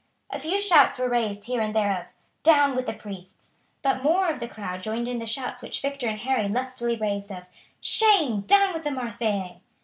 A 0.31 0.39
few 0.39 0.59
shouts 0.59 0.97
were 0.97 1.07
raised 1.07 1.43
here 1.43 1.61
and 1.61 1.75
there 1.75 1.91
of, 1.95 2.05
"Down 2.41 2.75
with 2.75 2.87
the 2.87 2.93
priests!" 2.93 3.53
But 3.83 4.01
more 4.01 4.29
of 4.31 4.39
the 4.39 4.47
crowd 4.47 4.81
joined 4.81 5.07
in 5.07 5.19
the 5.19 5.27
shouts 5.27 5.61
which 5.61 5.79
Victor 5.79 6.07
and 6.07 6.17
Harry 6.21 6.47
lustily 6.47 6.95
raised 6.95 7.31
of, 7.31 7.47
"Shame, 7.79 8.41
down 8.47 8.73
with 8.73 8.83
the 8.83 8.89
Marseillais!" 8.89 9.61